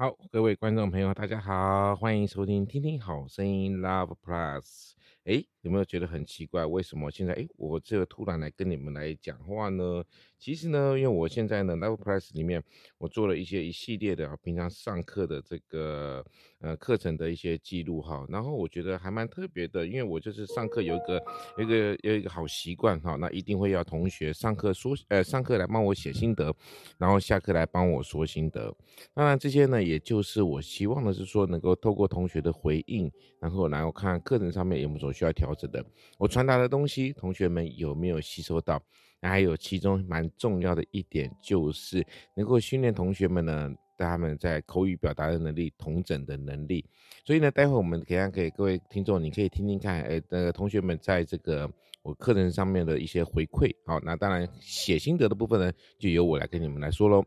[0.00, 4.92] 好，各位观众朋友，大家好，欢迎收听听听好声音 Love Plus。
[5.24, 6.64] 哎，有没有觉得很奇怪？
[6.64, 10.02] 为什么现在哎，我这个突然来跟你们来讲话呢？
[10.38, 12.62] 其实呢，因为我现在呢，Level Plus 里面
[12.96, 16.24] 我做了一些一系列的平常上课的这个
[16.60, 21.22] 呃课程的一些记录哈，然后我觉得还蛮特别的，因为我就是上课有一个
[21.58, 26.54] 有一个有一个好习惯哈，那一定会要同学上课说呃上课来帮我写心得，
[26.96, 28.74] 然后下课来帮我说心得。
[29.12, 35.84] 当然这些呢，也就是我希望的是说能够透过同学的回应，然后然后看课程上面有没有需要调整的，
[36.18, 38.82] 我传达的东西，同学们有没有吸收到？
[39.20, 46.84] 那还有其中蛮重要的一点，就是能够训练同学们呢，他们在口语表达的能力、同整的能力。
[47.24, 51.70] 所以呢，待会我们给给各位听众，你可以听听看，哎，那个同学们在这个
[52.02, 53.70] 我课程上面的一些回馈。
[53.84, 57.22] 好，那当然写心得的部分呢，就由我来跟你们来说喽。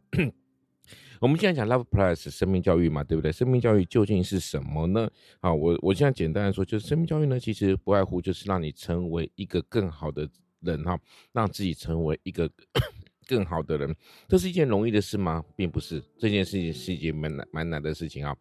[1.19, 3.31] 我们现在讲 Love Plus 生命教育嘛，对不对？
[3.31, 5.09] 生命教育究竟是什么呢？
[5.39, 10.29] 啊，我我现在简单来说，就是生命教育呢，其实不外乎就是让你成为一个更好的
[10.61, 10.99] 人哈，
[11.31, 12.49] 让自己成为一个。
[13.27, 13.95] 更好的人，
[14.27, 15.43] 这是一件容易的事吗？
[15.55, 18.35] 并不是，这件事情是一件蛮难蛮难的事情啊。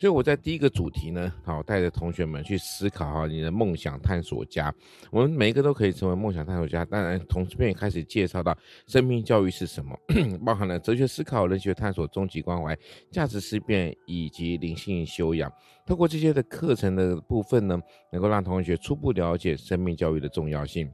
[0.00, 4.74] 所以我在第一个主题呢，好，带着同学们去思考哈，你的梦想探索家。
[5.10, 6.84] 我们每一个都可以成为梦想探索家。
[6.84, 9.98] 当然，同时便也开始介绍到生命教育是什么，
[10.44, 12.76] 包含了哲学思考、人学探索、终极关怀、
[13.10, 15.50] 价值思辨以及灵性修养。
[15.86, 17.78] 透过这些的课程的部分呢，
[18.10, 20.90] 能够让同学初步了解生命教育的重要性。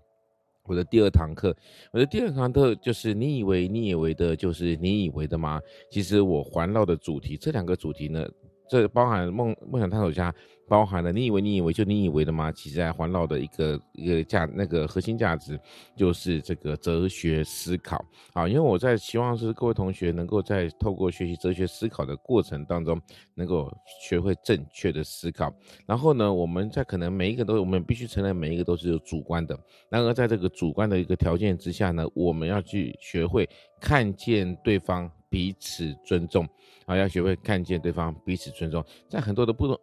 [0.65, 1.57] 我的第二堂课，
[1.93, 5.61] 我的第二堂课就是你以为你以为的，就是你以为的吗？
[5.91, 8.25] 其实我环绕的主题，这两个主题呢，
[8.71, 10.33] 这包含梦梦想探索家。
[10.69, 12.53] 包含了你以为你以为就你以为的吗？
[12.53, 15.59] 其实在环绕的一个一个价那个核心价值
[15.97, 18.01] 就是这个哲学思考
[18.35, 23.03] 啊，因为我在希望是各位同学能够在透过学习哲学思考的过程当中，
[23.35, 23.69] 能够
[24.01, 25.53] 学会正确的思考。
[25.87, 29.59] 然后呢，我们在可能每一个都我们必须承认每一个都是有主观的。
[29.89, 33.49] 然而在这个主观的一个条件之下呢，我们要去学会
[33.81, 35.11] 看见对方。
[35.31, 36.47] 彼此尊重，
[36.85, 39.79] 啊，要学会看见对方，彼此尊重，在很多的不同，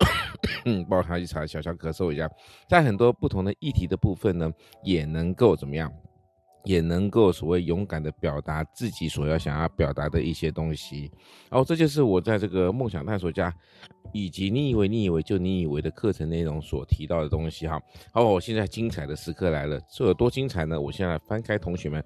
[0.66, 2.30] 嗯，不好意思，小小咳嗽一下，
[2.69, 4.52] 在很多不同的议题的部分呢，
[4.84, 5.90] 也能够怎么样，
[6.66, 11.09] 也能够所谓勇敢的表达自己所要想要表达的一些东西。
[11.50, 13.53] 哦，这就是我在这个梦想探索家，
[14.12, 17.81] 以及你以为你以为就你以为的课程内容所提到的东西哈。
[18.12, 20.79] 好，我现在精彩的时刻来了，这有多精彩呢？
[20.79, 22.03] 我现在翻开同学们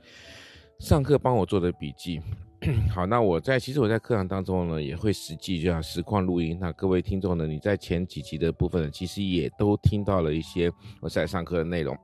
[0.81, 2.19] 上课帮我做的笔记。
[2.89, 6.57] 好，那我在其实我在课堂当中呢，也会实际这样实况录音。
[6.59, 11.95] 那各位听众呢，你在前几集的部分，其实也都听到了一些我在上课的内容。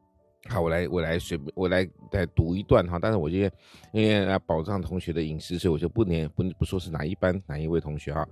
[0.50, 3.50] 好，我来我来随便我来再读一段哈，但是我今天
[3.94, 8.28] 因为要保障同学的隐私，所以我就不连不不说是哪一班哪一位同学哈。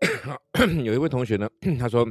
[0.84, 1.48] 有一位同学呢，
[1.80, 2.06] 他说。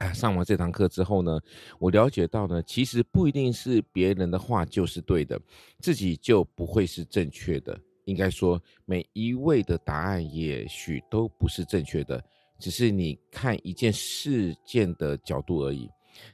[0.00, 1.38] 啊，上完这堂课之后呢，
[1.78, 5.38] 我了解到呢，其实不一定是别人的话就是对的，
[5.78, 7.78] 自己就不会是正确的。
[8.06, 12.20] 应该说，每一位的答案也许都不是正确的，
[12.58, 15.88] 只是你看一件事件的角度而已。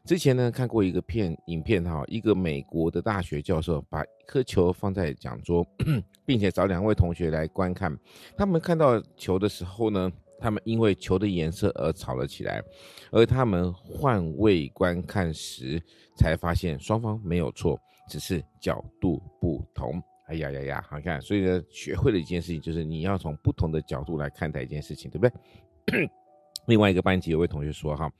[0.05, 5.67] 之前呢，看过一个片影片哈，一个美国的大学教授把一颗球放在讲桌，
[6.25, 7.95] 并且找两位同学来观看。
[8.39, 12.63] 他们看到球的时候呢，他们因为球的颜色而吵了起来，
[13.11, 15.83] 而他们换位观看时，
[16.17, 20.03] 才发现双方没有错，只是角度不同。
[20.29, 21.21] 哎呀呀呀，好看！
[21.23, 26.11] 所以呢，学会了一件事情，就是你要从不同的角度来看待一件事情，对不对？
[26.67, 28.11] 另外一个班级有位同学说：“哈，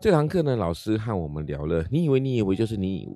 [0.00, 3.06] 这堂课呢，老师和我们聊了，你以为你以为就是你，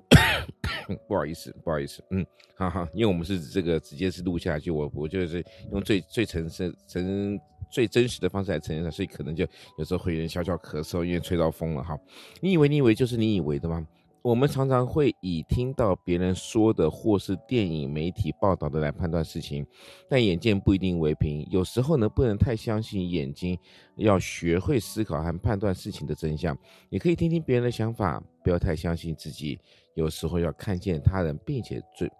[1.09, 2.23] 不好意思，不好意思，嗯，
[2.55, 7.39] 哈哈，因为我们是这个直接是录下去，我我就是用最最诚实、诚
[7.69, 11.97] 最真实的方式来呈现它，所以可能就有时候会有点小小咳嗽，因为吹到风了哈。
[12.41, 13.85] 你以为你以为就是你以为的吗？”
[14.21, 19.65] 我们常常会以听到别人说的或是电影、媒体报道的来判断事情，
[20.09, 21.47] 但眼见不一定为凭。
[21.49, 23.57] 有时候呢，不能太相信眼睛，
[23.95, 26.55] 要学会思考和判断事情的真相。
[26.89, 29.57] 也可以听听别人的想法，不要太相信自己。
[29.95, 32.11] 有时候要看见他人，并且尊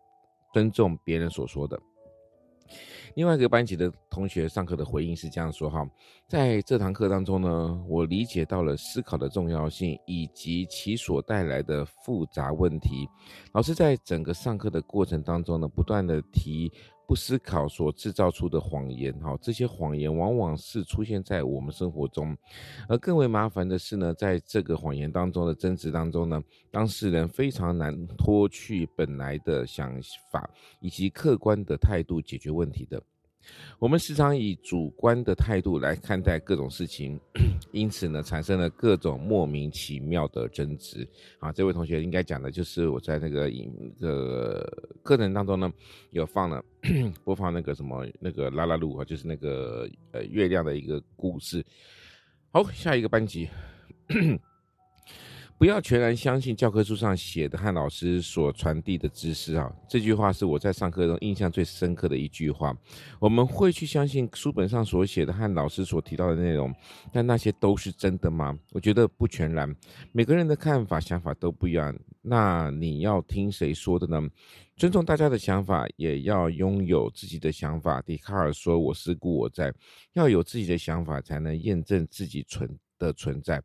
[0.54, 1.78] 尊重别人所说的。
[3.20, 5.86] 另外一个班级的同学上课的回应是这样说：哈，
[6.26, 13.06] 在这堂课当中呢，我理解到了思考的重要性以及其所带来的复杂问题。
[13.52, 16.72] 老师在整个上课的过程当中呢，不断地提。
[17.10, 22.38] 不思考所制造出的谎言，哈，这些谎言往往是出现在我们生活中，
[22.88, 26.40] 而更为麻烦的是呢，在这个谎言当中的争执当中呢，
[26.70, 30.00] 当事人非常难脱去本来的想
[30.32, 30.48] 法
[30.82, 33.02] 以及客观的态度解决问题的。
[33.80, 37.20] 我们时常以主观的态度来看待各种事情，
[37.72, 41.08] 因此呢，产生了各种莫名其妙的争执。
[41.40, 44.62] 啊，这位同学应该讲的就是我在那个影的
[45.02, 45.72] 课程当中呢，
[46.12, 46.64] 有放了
[47.24, 51.66] 播放那个什么那个拉拉路啊，就是那个呃月亮的一个故事。
[52.52, 53.48] 好，下一个班级。
[55.60, 59.70] 不要全然相信教科书上写的和老师所传递的知识啊！
[59.90, 62.74] 这句话是我在上课中印象最深刻的一句话。
[63.20, 66.74] 我们会去相信书本上所写的和老师所提到的内容，
[67.12, 68.58] 但那些都是真的吗？
[68.72, 69.76] 我觉得不全然。
[70.14, 74.30] 每个人的看法、想法都不一样，那你要听谁说的呢？
[74.78, 78.02] 尊重大家的想法，也要拥有自己的想法。
[78.02, 79.74] 笛卡尔说：“我思故我在。”
[80.16, 83.60] 要有自己的想法，才能验证自己存的存在，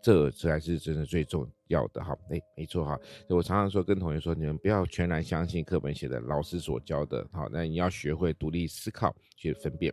[0.00, 2.16] 这才是真的最重要的哈。
[2.30, 2.96] 哎，没错哈。
[3.28, 7.26] 我常常说跟同学说，你们不要全然相信课本写的，老师所教的。
[7.32, 9.92] 好，那你要学会独立思考，去分辨。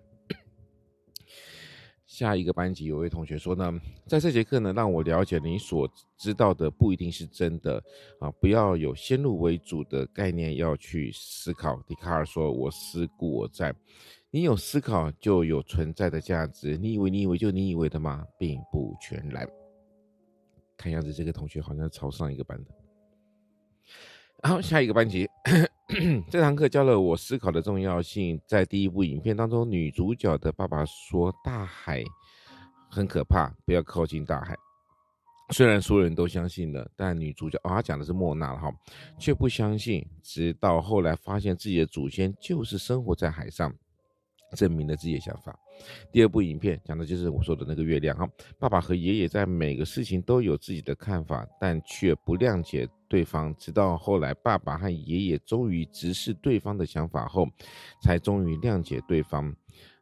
[2.06, 3.74] 下一个班级有位同学说呢，
[4.06, 7.82] 在这节课呢，让我了解你所知道的不一定是真的
[8.20, 11.82] 啊，不要有先入为主的概念，要去思考。
[11.88, 13.74] 笛卡尔说：“我思故我在。”
[14.34, 16.78] 你有思考，就有存在的价值。
[16.78, 18.26] 你以为你以为就你以为的吗？
[18.40, 19.46] 并不全然。
[20.78, 22.72] 看样子这个同学好像朝上一个班的。
[24.44, 25.30] 好，下一个班级，
[26.32, 28.40] 这堂课教了我思考的重要性。
[28.48, 32.02] 在第一部影片当中，女主角的爸爸说：“大海
[32.90, 34.56] 很可怕，不要靠近大海。”
[35.54, 38.72] 虽然所有人都相信了，但女主角啊、哦，讲的是莫娜哈，
[39.20, 40.08] 却不相信。
[40.24, 43.76] 直到后来发现自己的祖先就是生活在海上。
[44.56, 45.58] 证明了自己的想法。
[46.12, 48.30] 第二部影片讲的就是我说的那个月亮哈。
[48.60, 53.56] 爸爸和爷爷在每个事情都有自己的看法，但却不谅解对方。
[53.56, 57.48] 直到后来，爸爸和爷爷终于直视对方的想法后，
[58.04, 59.54] 才终于谅解对方。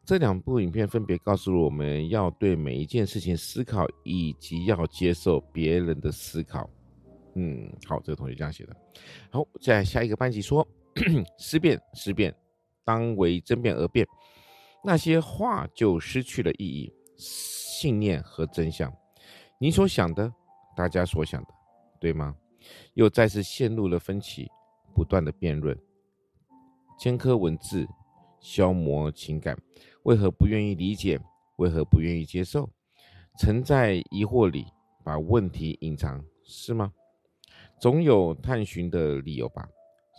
[0.03, 6.67] 这两部影片分别告诉了我们要对每一件事情思考，以及要接受别人的思考。
[7.35, 8.75] 嗯，好，这个同学这样写的。
[9.29, 10.67] 好，在下一个班级说，
[11.37, 12.33] 思辨，思辨，
[12.83, 14.05] 当为争辩而辩。
[14.83, 18.93] 那些话就失去了意义，信念和真相，
[19.59, 20.33] 你所想的，
[20.75, 21.49] 大家所想的，
[21.99, 22.35] 对吗？
[22.93, 24.49] 又再次陷入了分歧，
[24.93, 25.77] 不断的辩论，
[26.97, 27.87] 尖刻文字，
[28.39, 29.57] 消磨情感，
[30.03, 31.19] 为何不愿意理解？
[31.57, 32.69] 为何不愿意接受？
[33.37, 34.65] 沉在疑惑里，
[35.03, 36.93] 把问题隐藏，是吗？
[37.81, 39.67] 总有探寻的理由吧。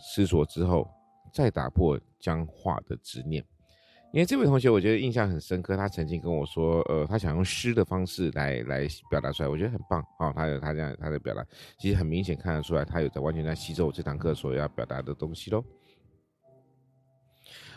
[0.03, 0.87] 思索之后，
[1.33, 3.43] 再打破僵化的执念。
[4.13, 5.77] 因为这位同学，我觉得印象很深刻。
[5.77, 10.33] 他曾经跟我说，呃，他想用诗的方式来来表达出来，我觉得很棒啊、哦。
[10.35, 11.45] 他有他这样他的表达，
[11.79, 15.63] 其实很明显看得出来，他有在完全在吸收我这堂课所要表达的东西喽。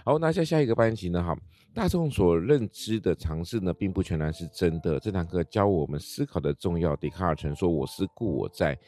[0.07, 1.23] 好，那下下一个班级呢？
[1.23, 1.35] 哈，
[1.73, 5.01] 大众所认知的常识呢，并不全然是真的。
[5.01, 6.95] 这堂课教我们思考的重要。
[6.95, 8.79] 笛卡尔曾说：“我思故我在。”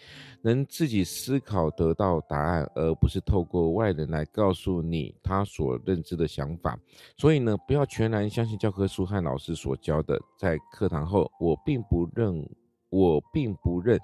[0.45, 6.79] 能自己思考得到答案，而不是透过外人来告诉你他所认知的想法。
[7.17, 10.21] 所以呢，不要全然相信教科书和老师所教的。
[10.39, 12.47] 在课堂后，我并不认，
[12.91, 13.99] 我并不认，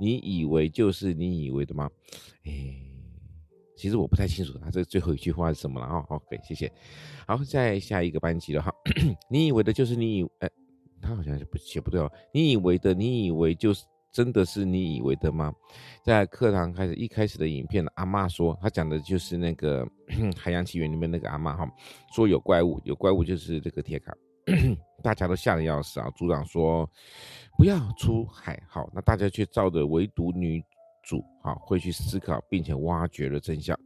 [0.00, 1.90] 你以为就是你以为的吗？
[2.46, 2.90] 诶
[3.76, 6.04] 其实我不太清楚他这最后一句话是什么了哦。
[6.08, 6.70] OK，谢谢。
[7.26, 8.72] 好，再下一个班级了哈。
[9.28, 10.50] 你以为的就是你以，哎，
[11.02, 12.10] 他好像是不写不对哦。
[12.32, 15.52] 你以为的，你以为就是真的是你以为的吗？
[16.04, 19.84] 在课堂开始一开始的影片，阿嬷说，他讲的就是那个
[20.38, 21.68] 《海洋奇缘》里面那个阿嬷哈，
[22.14, 24.14] 说有怪物，有怪物就是这个铁卡，
[25.02, 26.08] 大家都吓得要死啊。
[26.10, 26.88] 组长说
[27.58, 30.64] 不要出海，好，那大家却照着，唯独女。
[31.06, 33.78] 主啊，会去思考，并且挖掘了真相。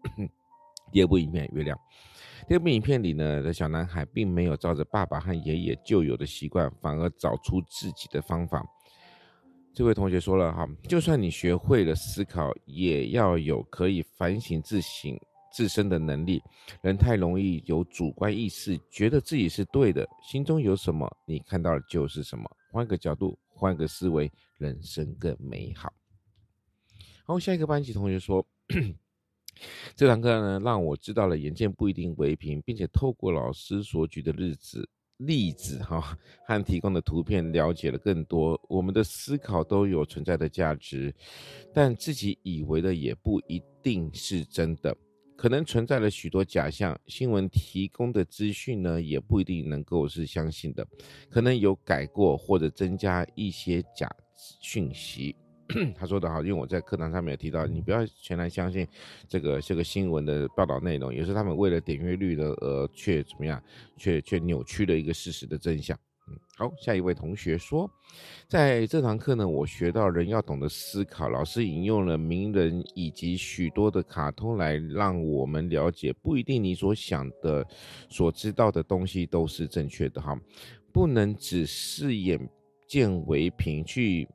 [0.91, 1.77] 第二部影片《月亮》，
[2.49, 8.65] 第二部影片里呢，的小男孩并没有照着爸爸和爷爷旧有的习惯，反而找出自己的方法。
[9.75, 15.17] 这位同学说了哈，就算你学会了思考，也要有可以反省自省
[15.53, 16.43] 自身的能力。
[16.81, 22.45] 人太容易有主观意识，觉得自己是对的，心中有什么，你看到的就是什么。
[22.73, 25.93] 换个角度，换个思维，人生更美好。
[27.29, 28.43] 然后，下一个班级同学说，
[29.95, 36.17] 这堂课呢，让我知道了眼见不一定为凭，并且透过老师所举的日子例子哈
[36.47, 38.59] 和提供的图片，了解了更多。
[38.67, 41.15] 我们的思考都有存在的价值，
[41.75, 44.97] 但自己以为的也不一定是真的，
[45.37, 46.99] 可能存在了许多假象。
[47.09, 50.89] 新闻提供的资讯呢，也不一定能够是相信的，
[51.29, 54.11] 可能有改过或者增加一些假
[54.63, 55.37] 讯息。
[55.95, 58.89] 他说的好，因为我在课堂上面有提到，你不要全然相信
[59.29, 63.63] 这个这个新闻的报道内容，有时候他们为了点阅率的，呃，却怎么样，
[63.97, 65.95] 却却扭曲了一个事实的真相。
[66.27, 67.91] 嗯，好，下一位同学说，
[68.49, 71.29] 在这堂课呢，我学到人要懂得思考。
[71.29, 77.67] 老师引用了名人以及许多的卡通来让我们了解，不一定你所想的、
[78.09, 80.35] 所知道的东西都是正确的哈，
[80.93, 82.41] 不能只是眼
[82.87, 84.27] 见为凭去。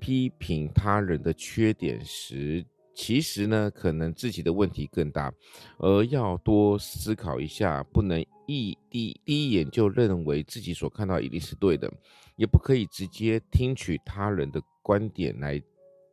[0.00, 2.64] 批评他人的缺点时，
[2.94, 5.32] 其实呢，可能自己的问题更大，
[5.78, 11.92] 而要多思考一下，不能一第第一眼就认为自己所看到一定是对的，
[12.36, 15.62] 也不可以直接听取他人的观点来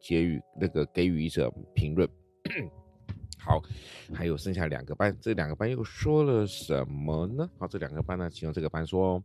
[0.07, 2.07] 给予那个给予一者评论。
[3.45, 3.61] 好，
[4.11, 7.47] 还有剩下两个班，这两个班又说了什么呢？
[7.59, 9.23] 好，这两个班呢，其中这个班说，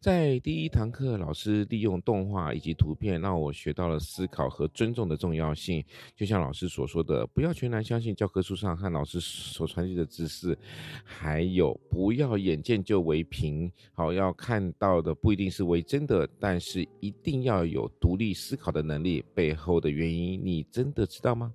[0.00, 5.82] 在第一堂课，老师利用动画以及图片，让我学到了思考和尊重的重要性。
[6.14, 10.56] 就像老师所说的，不要全然相信教科书上和老师所传递的知识，
[11.02, 13.72] 还有不要眼见就为凭。
[13.94, 19.24] 好，要看到的不一定是为真的，但是一定要有独立思考的能力。
[19.34, 21.50] 背后的原因，你真的知道吗？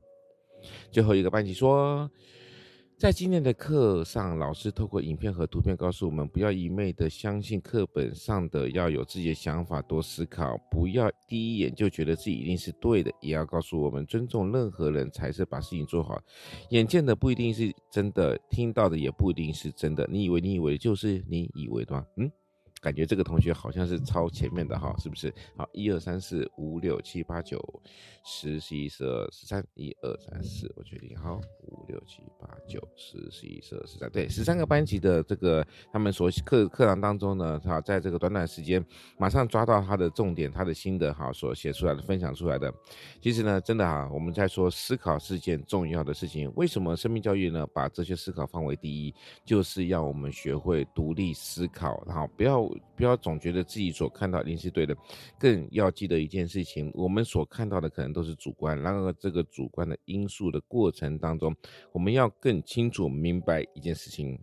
[0.91, 2.09] 最后一个班级说，
[2.97, 16.21] 在今天的课上，老师透过影片和图片告诉我们，不要一昧的相信课本上的，要有自己的想法，多思考，不要第一眼就觉得自己一定是对的，也要告诉我们，尊重任何人才是把事情做好。
[16.71, 20.05] 眼见的不一定是真的，听到的也不一定是真的。
[20.11, 22.05] 你以为你以为就是你以为的吗？
[22.17, 22.29] 嗯。
[22.81, 25.33] 感觉这个同学好像是超前面的哈，是不是？
[25.57, 27.59] 好，一二三四五六七八九
[28.23, 38.83] 十十一十二十三，一二三四，我决定好，五六七八九十十一十二十三，对，十三个班级的这个他们所课课堂当中呢，哈，在这个短短时间
[39.17, 42.73] 马上抓到他的重点，他的心得哈，所写出来的分享出来的，
[43.21, 47.67] 其实呢，真的哈，我们在说思考是件重要的事情，为什么生命教育呢？
[47.73, 52.68] 把这些思考放为第一，就是要我们学会独立思考，然后不要。
[52.95, 54.95] 不要总觉得自己所看到一定是对的，
[55.37, 58.79] 更要记得一件事情：我们所看到的可能都是主观。
[58.81, 61.55] 然而，这个主观的因素的过程当中，
[61.91, 64.39] 我们要更清楚明白一件事情。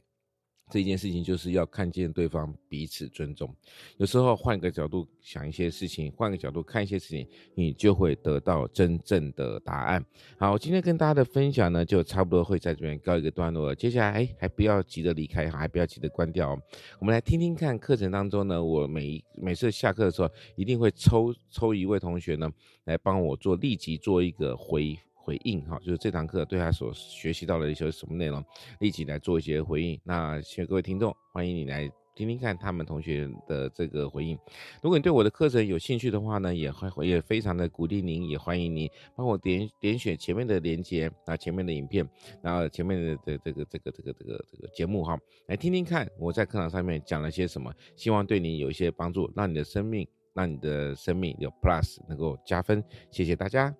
[0.69, 3.55] 这件事情就是要看见对方彼此尊重。
[3.99, 10.05] 有时候换个角度想一些事情，换个角度看一些事情，你就会得到真正的答案。
[10.37, 13.75] 好，今天跟大家的分享呢，就差不多会在这边告一个段落了。
[13.75, 16.63] 接下来，哎，还不要急着离开，还不要急着关掉哦。
[16.99, 22.51] 我们来听听看课程当中呢，我每每次下课的时候，一定会抽抽一位同学呢，
[22.87, 24.99] 来帮我做立即做一个回。
[25.27, 28.43] 回应哈，就是这堂课对他所学习到的一些什么内容，
[28.79, 30.01] 立即来做一些回应。
[30.05, 34.39] 那谢谢各位听众，欢迎你来听听看他们同学的这个回应。
[34.81, 42.09] 如果你对我的课程有兴趣的话呢，也欢也非常的鼓励您，也欢迎您帮我点点选前面的链接啊，前面的影片，
[42.41, 45.19] 然后前面的这这个这个这个这个这个节目哈，
[45.49, 52.81] 来听听看我在课堂上面讲了些什么，希望对你有一些帮助，让你的生命，让你的生命有 plus 能够加分。
[53.11, 53.75] 谢谢大家。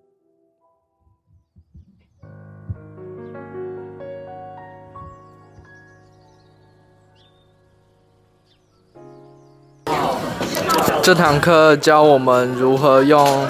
[11.07, 13.47] 这堂课教我们如何用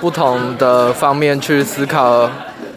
[0.00, 2.28] 不同的方面去思考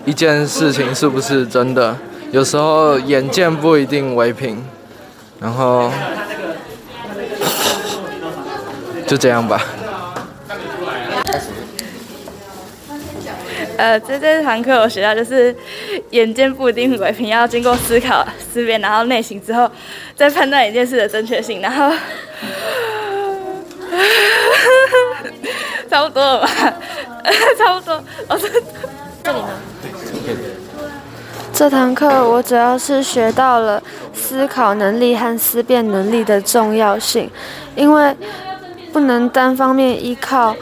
[0.05, 1.98] 一件事情是不是真的。
[2.32, 4.63] 有时候眼见不一定为凭，
[5.39, 5.91] 然后
[9.08, 9.60] 就这样吧。
[13.77, 15.55] 呃，在这堂课我学到就是
[16.12, 19.67] 眼见不一定为凭，要经过思考、思辨，然后内省之后
[20.15, 21.91] 再判断一件事的正确性，然后。
[25.90, 26.48] 差不多了吧，
[27.58, 28.04] 差不多。
[28.28, 28.52] 老师，
[29.24, 29.50] 这里呢？
[31.54, 33.82] 这堂课我主要是学到了
[34.14, 37.30] 思考能力和思辨能力的重要性，
[37.76, 38.16] 因为
[38.92, 40.56] 不能单方面依靠，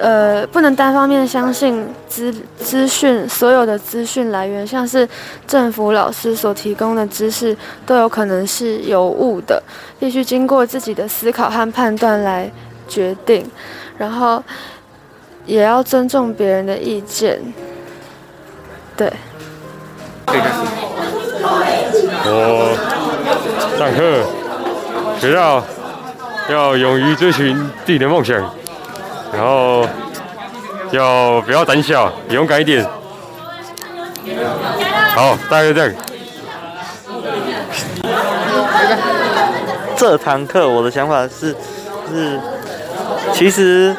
[0.00, 5.08] 呃，不能单方面相信资资讯，所有的资讯来源，像是
[5.46, 9.62] 政府老师所提供的知识，都有可能是有误的，
[9.98, 12.50] 必须经过自己的思考和判断来
[12.86, 13.50] 决定。
[13.96, 14.42] 然后
[15.44, 17.40] 也要尊重别人的意见，
[18.96, 19.12] 对。
[22.30, 22.74] 我
[23.78, 24.22] 上课
[25.18, 25.64] 学校
[26.50, 28.54] 要勇于追寻自己的梦想，
[29.32, 29.86] 然后
[30.90, 32.84] 要不要胆小，勇敢一点。
[35.14, 35.94] 好，大概这样。
[39.96, 41.54] 这堂课我的想法是
[42.12, 42.40] 是。
[43.34, 43.94] 其实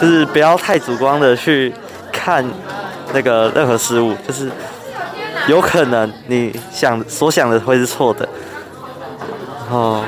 [0.00, 1.74] 就是不要太主观的去
[2.12, 2.44] 看
[3.12, 4.48] 那个任何事物，就是
[5.48, 8.26] 有可能你想所想的会是错的。
[9.68, 10.04] 哦，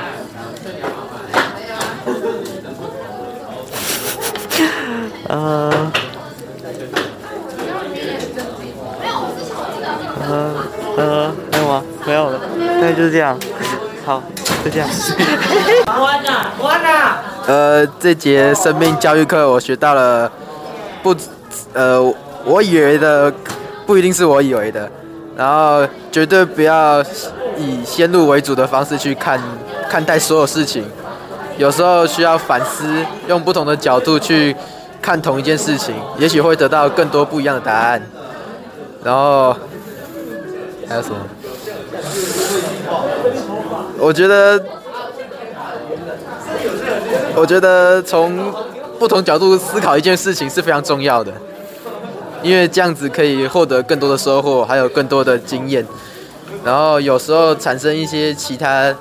[5.33, 5.71] 呃，
[10.21, 10.53] 呃
[10.95, 11.83] 呃，没有吗？
[12.05, 13.35] 没有了，那就是这样。
[14.05, 14.21] 好，
[14.63, 14.87] 就这样。
[17.47, 20.31] 呃，这节生命教育课我学到了
[21.01, 21.15] 不，
[21.73, 21.99] 呃，
[22.45, 23.33] 我以为的
[23.87, 24.87] 不一定是我以为的，
[25.35, 27.01] 然后绝对不要
[27.57, 29.41] 以先入为主的方式去看
[29.89, 30.85] 看待所有事情，
[31.57, 34.55] 有时候需要反思，用不同的角度去
[35.03, 38.01] 看同一件事情，也许会得到更多不一样的答案。
[39.03, 39.53] 然后
[40.87, 41.17] 还有什么？
[43.99, 44.63] 我觉得，
[47.35, 48.49] 我觉得从
[48.97, 51.33] 不同角度思考一件事情是非常重要的，
[52.41, 55.85] 因为这样子可以获得更多的收获，还有更多的经验。
[56.63, 58.95] 然后有时候产生一些其他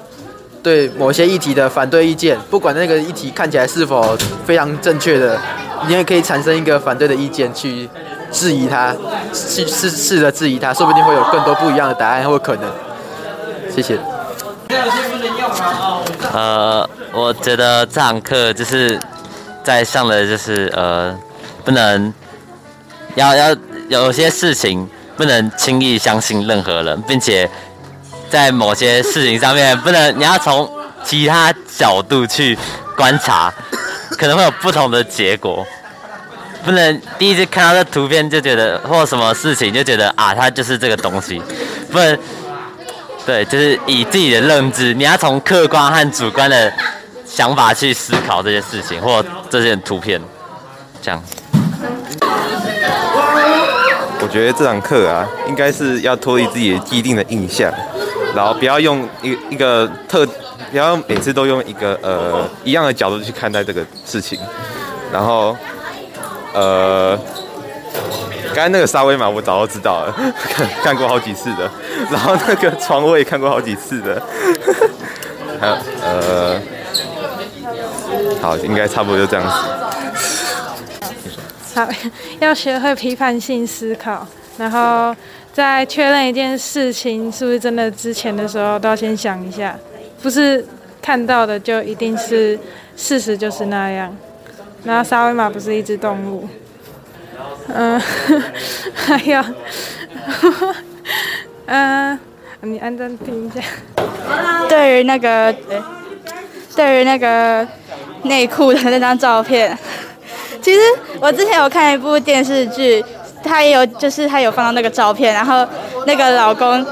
[0.64, 5.38] 对某些议题的反对意见，不管那个议题看起来是否非常正确的，
[5.86, 7.88] 你也可以产生一个反对的意见去
[8.30, 8.94] 质疑他，
[9.32, 12.70] 去试试着质疑他，说不定会有更多不一样的答案或可能。
[13.74, 13.98] 谢谢。
[16.32, 18.98] 呃，我觉得这堂课就是
[19.62, 21.14] 在上的，就是呃，
[21.64, 22.12] 不能
[23.14, 23.56] 要要
[23.88, 27.50] 有些事情不能轻易相信任何人，并且
[28.30, 30.70] 在某些事情上面不能，你要从
[31.04, 32.56] 其他角度去
[32.96, 33.52] 观察，
[34.22, 35.66] 可能会有不同的结果。
[36.64, 41.42] 不能第一次看到这图片就觉得，或什么事情就觉得啊，它就是这个东西，
[41.90, 42.16] 不能。
[43.26, 46.72] 对，就是以自己的认知，你要从客观和主观的
[47.26, 50.20] 想法去思考这些事情或这些图片，
[51.02, 51.20] 这样。
[54.20, 57.72] 我觉得这堂课啊，应该是要脱离自己的既定的印象，
[58.34, 60.26] 然后不要用一一个特，
[60.70, 64.38] 不要每次都用一个呃一样的角度去看待这个事情，
[65.12, 65.56] 然后
[66.54, 67.18] 呃。
[68.54, 70.14] 刚才那个沙威玛我早就知道了，
[70.50, 71.70] 看 看过好几次的，
[72.10, 74.22] 然后那个床我也看过好几次的，
[75.58, 76.60] 还有呃，
[78.42, 79.54] 好，应该差不多就这样子。
[81.74, 81.88] 好，
[82.40, 84.26] 要学会批判性思考，
[84.58, 85.16] 然后
[85.52, 89.76] 在确认一件事情是不是真的之前的时候，都要先想一下，
[90.22, 90.64] 不是
[91.02, 92.58] 看到的就一定是
[92.96, 94.16] 事实就是那样。
[94.84, 96.48] 然后沙威玛不是一只动物。
[97.68, 98.00] 嗯，
[98.94, 99.44] 还有，
[101.66, 102.18] 嗯，
[102.62, 103.60] 你按暂停一下。
[104.68, 105.54] 对于那个，
[106.74, 107.66] 对于那个
[108.22, 109.76] 内裤的那张照片，
[110.60, 110.80] 其实
[111.20, 113.04] 我之前有看一部电视剧，
[113.42, 115.66] 他也有，就是他有放到那个照片，然后
[116.06, 116.84] 那个老公。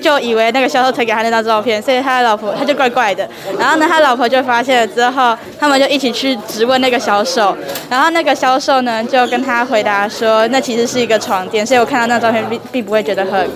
[0.00, 3.28] 就以为那个销售推给他那张照片，所以他的老婆他就怪怪的。
[3.58, 7.54] 然后呢，他老婆就发现了之后，他们就一起去质问那个销售。
[7.90, 11.66] 然后那个销售呢，就跟他回答说，那其实是一个床垫。
[11.66, 13.46] 所以我看到那张照片并并不会觉得很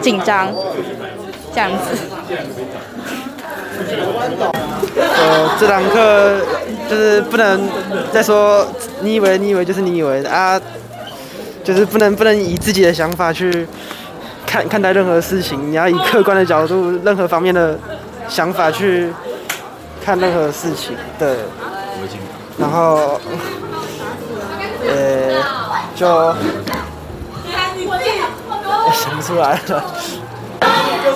[0.00, 0.52] 紧张，
[1.54, 1.96] 这样子。
[4.96, 6.40] 呃，这堂课
[6.90, 7.68] 就是不能
[8.12, 8.66] 再说
[9.02, 10.60] 你以为你以为就是你以为啊，
[11.68, 13.68] 就是不能不能以自己的想法去。
[14.46, 17.78] 看看待任何事情，你要以客观的角度，任何方面的
[18.26, 19.12] 想法去
[20.02, 20.96] 看任何事情。
[21.18, 21.36] 对，
[22.56, 23.20] 然后，
[24.88, 25.34] 呃，
[25.94, 26.06] 就
[28.94, 29.84] 想不出来了。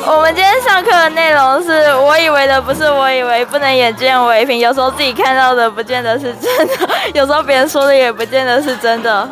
[0.04, 4.58] 我们今天上课的内容是我以为的不是我以为，不能眼见为凭。
[4.58, 9.26] 有时候自己看到的不见得是真的， 有时候别人说的也不见得是真的。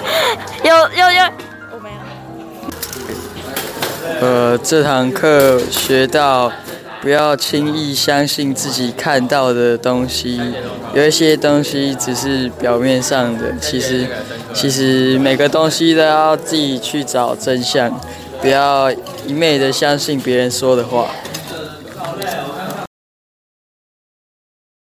[0.64, 1.22] 有有有。
[1.72, 1.96] 我没有
[4.20, 6.52] 呃，这堂课学到
[7.00, 10.40] 不要轻易相信自己看到的东西，
[10.94, 14.06] 有一些东西只是表面上的，其实
[14.54, 17.98] 其实每个东西都要自己去找真相，
[18.40, 18.92] 不要
[19.26, 21.08] 一昧的相信别人说的话。